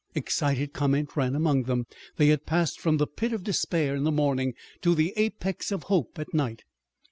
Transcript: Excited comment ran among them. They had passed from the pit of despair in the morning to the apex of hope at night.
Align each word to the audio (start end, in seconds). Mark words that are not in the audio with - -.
Excited 0.15 0.73
comment 0.73 1.15
ran 1.15 1.35
among 1.35 1.65
them. 1.65 1.85
They 2.17 2.29
had 2.29 2.47
passed 2.47 2.79
from 2.79 2.97
the 2.97 3.05
pit 3.05 3.33
of 3.33 3.43
despair 3.43 3.93
in 3.95 4.03
the 4.03 4.11
morning 4.11 4.55
to 4.81 4.95
the 4.95 5.13
apex 5.15 5.71
of 5.71 5.83
hope 5.83 6.17
at 6.17 6.33
night. 6.33 6.63